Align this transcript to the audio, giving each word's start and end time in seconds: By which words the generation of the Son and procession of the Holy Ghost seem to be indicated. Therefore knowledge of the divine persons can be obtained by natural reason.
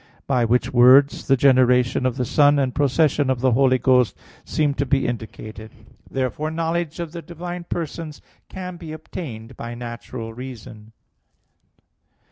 By 0.25 0.45
which 0.45 0.73
words 0.73 1.27
the 1.27 1.37
generation 1.37 2.07
of 2.07 2.17
the 2.17 2.25
Son 2.25 2.57
and 2.57 2.73
procession 2.73 3.29
of 3.29 3.39
the 3.41 3.51
Holy 3.51 3.77
Ghost 3.77 4.17
seem 4.43 4.73
to 4.73 4.85
be 4.87 5.05
indicated. 5.05 5.69
Therefore 6.09 6.49
knowledge 6.49 6.99
of 6.99 7.11
the 7.11 7.21
divine 7.21 7.65
persons 7.65 8.19
can 8.49 8.77
be 8.77 8.93
obtained 8.93 9.55
by 9.55 9.75
natural 9.75 10.33
reason. 10.33 10.93